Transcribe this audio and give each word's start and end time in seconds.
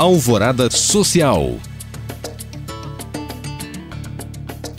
Alvorada 0.00 0.70
Social. 0.70 1.58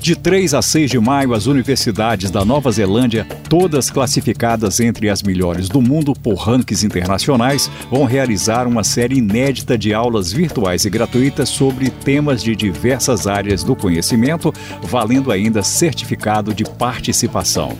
De 0.01 0.15
3 0.15 0.55
a 0.55 0.63
6 0.63 0.89
de 0.89 0.99
maio, 0.99 1.35
as 1.35 1.45
universidades 1.45 2.31
da 2.31 2.43
Nova 2.43 2.71
Zelândia, 2.71 3.23
todas 3.47 3.91
classificadas 3.91 4.79
entre 4.79 5.11
as 5.11 5.21
melhores 5.21 5.69
do 5.69 5.79
mundo 5.79 6.13
por 6.13 6.33
rankings 6.33 6.83
internacionais, 6.83 7.69
vão 7.91 8.03
realizar 8.05 8.65
uma 8.65 8.83
série 8.83 9.19
inédita 9.19 9.77
de 9.77 9.93
aulas 9.93 10.33
virtuais 10.33 10.85
e 10.85 10.89
gratuitas 10.89 11.49
sobre 11.49 11.91
temas 11.91 12.41
de 12.41 12.55
diversas 12.55 13.27
áreas 13.27 13.63
do 13.63 13.75
conhecimento, 13.75 14.51
valendo 14.81 15.31
ainda 15.31 15.61
certificado 15.61 16.51
de 16.51 16.63
participação. 16.63 17.77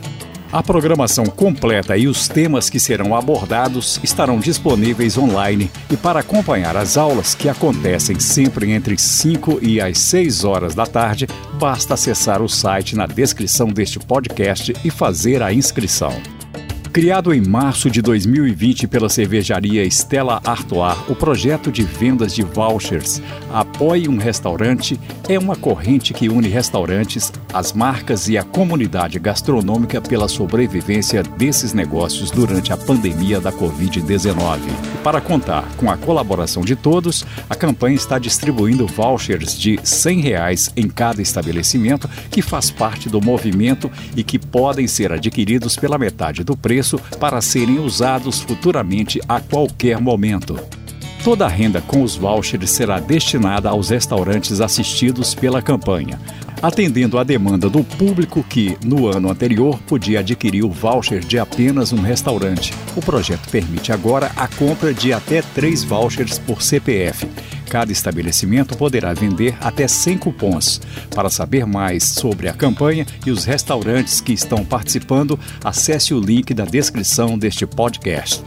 A 0.52 0.62
programação 0.62 1.26
completa 1.28 1.96
e 1.96 2.10
os 2.10 2.28
temas 2.28 2.70
que 2.70 2.78
serão 2.78 3.16
abordados 3.16 4.02
estarão 4.04 4.38
disponíveis 4.38 5.18
online 5.18 5.72
e 5.90 5.96
para 5.96 6.20
acompanhar 6.20 6.76
as 6.76 6.98
aulas, 6.98 7.34
que 7.34 7.48
acontecem 7.48 8.20
sempre 8.20 8.70
entre 8.70 8.98
5 8.98 9.60
e 9.62 9.80
as 9.80 9.98
6 10.00 10.44
horas 10.44 10.76
da 10.76 10.86
tarde, 10.86 11.26
basta 11.54 11.94
acessar 11.94 12.42
o 12.42 12.50
site 12.50 12.98
na 12.98 13.06
descrição 13.06 13.70
deste 13.70 13.98
podcast 13.98 14.76
e 14.84 14.92
fazer 14.92 15.42
a 15.42 15.54
inscrição. 15.54 16.12
Criado 16.94 17.34
em 17.34 17.40
março 17.40 17.90
de 17.90 18.02
2020 18.02 18.86
pela 18.86 19.08
cervejaria 19.08 19.86
Stella 19.86 20.42
Artois, 20.44 20.98
o 21.08 21.16
projeto 21.16 21.72
de 21.72 21.84
vendas 21.84 22.36
de 22.36 22.44
vouchers 22.44 23.22
Apoie 23.54 24.10
um 24.10 24.18
Restaurante 24.18 25.00
é 25.30 25.40
uma 25.40 25.56
corrente 25.56 26.14
que 26.14 26.28
une 26.28 26.50
restaurantes, 26.50 27.32
as 27.54 27.72
marcas 27.72 28.28
e 28.28 28.38
a 28.38 28.44
comunidade 28.44 29.18
gastronômica 29.20 30.02
pela 30.02 30.28
sobrevivência 30.28 31.24
desses 31.24 31.72
negócios 31.72 32.30
durante 32.30 32.74
a 32.74 32.78
pandemia 32.78 33.40
da 33.40 33.54
Covid-19. 33.54 34.60
Para 35.02 35.22
contar 35.22 35.64
com 35.78 35.90
a 35.90 35.96
colaboração 35.96 36.62
de 36.62 36.76
todos, 36.76 37.26
a 37.50 37.56
campanha 37.56 37.96
está 37.96 38.20
distribuindo 38.20 38.86
vouchers 38.86 39.58
de 39.58 39.80
100 39.82 40.20
reais 40.20 40.74
em 40.76 40.90
cada 40.90 41.22
estabelecimento 41.22 42.10
que 42.30 42.42
faz 42.42 42.70
parte 42.70 43.08
do 43.08 43.22
movimento 43.22 43.90
e 44.14 44.26
que 44.26 44.38
podem 44.38 44.88
ser 44.88 45.14
adquiridos 45.14 45.78
pela 45.78 45.98
metade 45.98 46.44
do 46.44 46.58
preço 46.58 46.81
preço 46.82 47.00
para 47.20 47.40
serem 47.42 47.78
usados 47.78 48.42
futuramente 48.42 49.22
a 49.30 49.40
qualquer 49.40 50.02
momento. 50.02 50.60
Toda 51.24 51.46
a 51.46 51.48
renda 51.48 51.80
com 51.80 52.02
os 52.02 52.16
vouchers 52.16 52.72
será 52.72 53.00
destinada 53.00 53.70
aos 53.70 53.92
restaurantes 53.92 54.60
assistidos 54.60 55.36
pela 55.36 55.62
campanha, 55.62 56.20
atendendo 56.62 57.18
à 57.18 57.24
demanda 57.24 57.70
do 57.70 57.84
público 57.84 58.44
que, 58.44 58.78
no 58.84 59.08
ano 59.08 59.32
anterior, 59.32 59.80
podia 59.88 60.20
adquirir 60.20 60.64
o 60.64 60.70
voucher 60.70 61.20
de 61.20 61.40
apenas 61.40 61.92
um 61.92 62.02
restaurante. 62.02 62.74
O 62.96 63.02
projeto 63.02 63.50
permite 63.50 63.92
agora 63.92 64.32
a 64.36 64.48
compra 64.48 64.94
de 64.94 65.12
até 65.12 65.42
três 65.42 65.84
vouchers 65.84 66.38
por 66.38 66.62
CPF. 66.62 67.28
Cada 67.70 67.92
estabelecimento 67.92 68.78
poderá 68.78 69.14
vender 69.14 69.56
até 69.62 69.88
100 69.88 70.18
cupons. 70.18 70.82
Para 71.16 71.30
saber 71.30 71.66
mais 71.66 72.04
sobre 72.04 72.50
a 72.50 72.54
campanha 72.54 73.06
e 73.26 73.32
os 73.32 73.46
restaurantes 73.46 74.20
que 74.20 74.34
estão 74.34 74.66
participando, 74.66 75.40
acesse 75.64 76.14
o 76.14 76.20
link 76.20 76.54
da 76.54 76.66
descrição 76.66 77.38
deste 77.38 77.66
podcast. 77.66 78.44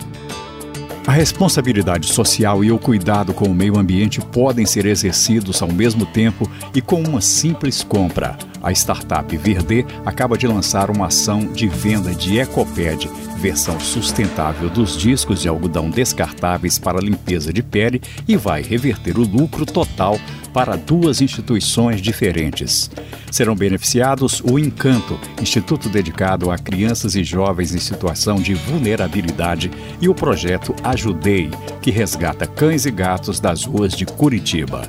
A 1.06 1.12
responsabilidade 1.12 2.06
social 2.06 2.64
e 2.64 2.72
o 2.72 2.78
cuidado 2.78 3.34
com 3.34 3.44
o 3.44 3.55
meio 3.55 3.78
ambiente 3.78 4.22
podem 4.22 4.64
ser 4.64 4.86
exercidos 4.86 5.60
ao 5.60 5.70
mesmo 5.70 6.06
tempo 6.06 6.50
e 6.74 6.80
com 6.80 7.02
uma 7.02 7.20
simples 7.20 7.84
compra. 7.84 8.38
A 8.62 8.72
startup 8.72 9.36
Verde 9.36 9.84
acaba 10.06 10.38
de 10.38 10.47
lançar 10.47 10.91
uma 10.91 11.08
ação 11.08 11.52
de 11.52 11.69
venda 11.69 12.14
de 12.14 12.38
Ecoped, 12.38 13.10
versão 13.36 13.78
sustentável 13.78 14.70
dos 14.70 14.97
discos 14.97 15.42
de 15.42 15.48
algodão 15.48 15.91
descartáveis 15.91 16.78
para 16.78 17.02
limpeza 17.02 17.52
de 17.52 17.62
pele 17.62 18.00
e 18.27 18.34
vai 18.34 18.62
reverter 18.62 19.19
o 19.19 19.28
lucro 19.28 19.66
total 19.66 20.19
para 20.55 20.75
duas 20.75 21.20
instituições 21.20 22.00
diferentes. 22.00 22.91
Serão 23.35 23.57
beneficiados 23.57 24.41
o 24.49 24.61
Encanto, 24.61 25.19
instituto 25.43 25.89
dedicado 25.89 26.53
a 26.53 26.56
crianças 26.56 27.17
e 27.17 27.25
jovens 27.25 27.75
em 27.75 27.81
situação 27.81 28.37
de 28.37 28.55
vulnerabilidade, 28.55 29.72
e 30.00 30.09
o 30.09 30.15
projeto 30.15 30.72
Ajudei, 30.84 31.50
que 31.83 31.91
resgata 31.91 32.47
cães 32.47 32.87
e 32.87 32.93
gatos 32.93 33.41
das 33.41 33.65
ruas 33.65 33.93
de 33.94 34.06
Curitiba. 34.06 34.83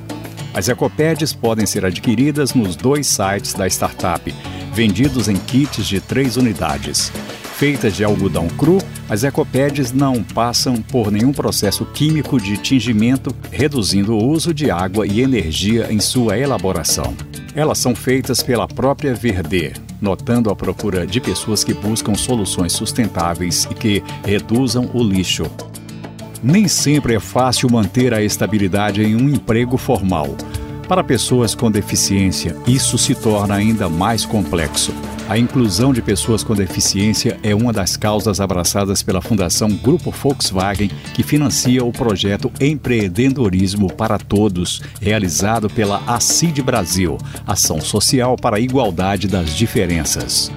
As 0.54 0.68
ecopedes 0.68 1.32
podem 1.32 1.66
ser 1.66 1.84
adquiridas 1.84 2.54
nos 2.54 2.76
dois 2.76 3.08
sites 3.08 3.52
da 3.52 3.66
startup, 3.66 4.32
vendidos 4.72 5.28
em 5.28 5.34
kits 5.34 5.84
de 5.84 6.00
três 6.00 6.36
unidades. 6.36 7.10
Feitas 7.56 7.96
de 7.96 8.04
algodão 8.04 8.46
cru, 8.46 8.78
as 9.08 9.24
ecopedes 9.24 9.90
não 9.90 10.22
passam 10.22 10.80
por 10.80 11.10
nenhum 11.10 11.32
processo 11.32 11.84
químico 11.86 12.40
de 12.40 12.56
tingimento, 12.56 13.34
reduzindo 13.50 14.16
o 14.16 14.24
uso 14.24 14.54
de 14.54 14.70
água 14.70 15.04
e 15.04 15.20
energia 15.20 15.92
em 15.92 15.98
sua 15.98 16.38
elaboração. 16.38 17.12
Elas 17.56 17.78
são 17.78 17.94
feitas 17.94 18.42
pela 18.42 18.68
própria 18.68 19.14
Verde, 19.14 19.72
notando 19.98 20.50
a 20.50 20.54
procura 20.54 21.06
de 21.06 21.18
pessoas 21.22 21.64
que 21.64 21.72
buscam 21.72 22.14
soluções 22.14 22.74
sustentáveis 22.74 23.66
e 23.70 23.74
que 23.74 24.04
reduzam 24.22 24.90
o 24.92 25.02
lixo. 25.02 25.46
Nem 26.42 26.68
sempre 26.68 27.14
é 27.14 27.18
fácil 27.18 27.72
manter 27.72 28.12
a 28.12 28.22
estabilidade 28.22 29.02
em 29.02 29.16
um 29.16 29.30
emprego 29.30 29.78
formal. 29.78 30.36
Para 30.86 31.02
pessoas 31.02 31.54
com 31.54 31.70
deficiência, 31.70 32.54
isso 32.66 32.98
se 32.98 33.14
torna 33.14 33.54
ainda 33.54 33.88
mais 33.88 34.26
complexo. 34.26 34.92
A 35.28 35.36
inclusão 35.36 35.92
de 35.92 36.00
pessoas 36.00 36.44
com 36.44 36.54
deficiência 36.54 37.36
é 37.42 37.52
uma 37.52 37.72
das 37.72 37.96
causas 37.96 38.40
abraçadas 38.40 39.02
pela 39.02 39.20
Fundação 39.20 39.68
Grupo 39.68 40.12
Volkswagen, 40.12 40.88
que 41.14 41.24
financia 41.24 41.84
o 41.84 41.90
projeto 41.90 42.50
Empreendedorismo 42.60 43.92
para 43.92 44.18
Todos, 44.18 44.80
realizado 45.00 45.68
pela 45.68 46.00
ACID 46.06 46.62
Brasil, 46.62 47.18
Ação 47.44 47.80
Social 47.80 48.36
para 48.36 48.56
a 48.56 48.60
Igualdade 48.60 49.26
das 49.26 49.50
Diferenças. 49.50 50.52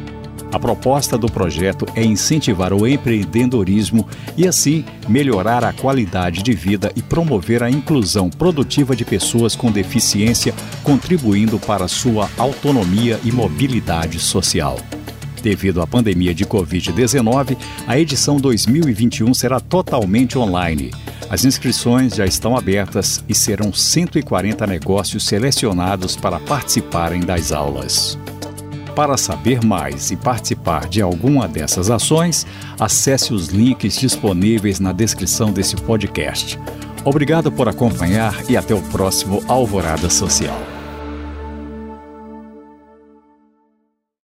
A 0.51 0.57
proposta 0.57 1.15
do 1.17 1.27
projeto 1.27 1.85
é 1.95 2.03
incentivar 2.03 2.73
o 2.73 2.87
empreendedorismo 2.87 4.07
e, 4.35 4.47
assim, 4.47 4.83
melhorar 5.07 5.63
a 5.63 5.71
qualidade 5.71 6.41
de 6.41 6.53
vida 6.53 6.91
e 6.95 7.03
promover 7.03 7.61
a 7.61 7.69
inclusão 7.69 8.29
produtiva 8.29 8.95
de 8.95 9.05
pessoas 9.05 9.55
com 9.55 9.71
deficiência, 9.71 10.53
contribuindo 10.83 11.59
para 11.59 11.87
sua 11.87 12.29
autonomia 12.37 13.19
e 13.23 13.31
mobilidade 13.31 14.19
social. 14.19 14.77
Devido 15.41 15.81
à 15.81 15.87
pandemia 15.87 16.33
de 16.33 16.45
Covid-19, 16.45 17.55
a 17.87 17.97
edição 17.97 18.37
2021 18.37 19.33
será 19.33 19.59
totalmente 19.59 20.37
online. 20.37 20.91
As 21.29 21.45
inscrições 21.45 22.15
já 22.15 22.25
estão 22.25 22.57
abertas 22.57 23.23
e 23.29 23.35
serão 23.35 23.71
140 23.71 24.65
negócios 24.65 25.25
selecionados 25.25 26.15
para 26.15 26.39
participarem 26.39 27.21
das 27.21 27.51
aulas. 27.51 28.17
Para 28.95 29.17
saber 29.17 29.63
mais 29.63 30.11
e 30.11 30.15
participar 30.15 30.87
de 30.87 31.01
alguma 31.01 31.47
dessas 31.47 31.89
ações, 31.89 32.45
acesse 32.79 33.33
os 33.33 33.47
links 33.47 33.97
disponíveis 33.97 34.79
na 34.79 34.91
descrição 34.91 35.51
desse 35.51 35.75
podcast. 35.75 36.59
Obrigado 37.05 37.51
por 37.51 37.69
acompanhar 37.69 38.49
e 38.49 38.57
até 38.57 38.73
o 38.73 38.81
próximo 38.81 39.41
Alvorada 39.47 40.09
Social. 40.09 40.78